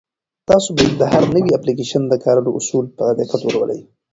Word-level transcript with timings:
تاسو 0.49 0.69
باید 0.77 0.93
د 0.97 1.03
هر 1.13 1.23
نوي 1.35 1.51
اپلیکیشن 1.53 2.01
د 2.07 2.13
کارولو 2.25 2.51
اصول 2.59 2.85
په 2.97 3.05
دقت 3.19 3.41
ولولئ. 3.43 3.79